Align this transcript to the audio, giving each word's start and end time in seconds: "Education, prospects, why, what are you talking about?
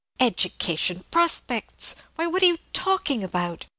"Education, 0.19 1.05
prospects, 1.11 1.93
why, 2.15 2.25
what 2.25 2.41
are 2.41 2.47
you 2.47 2.57
talking 2.73 3.23
about? 3.23 3.67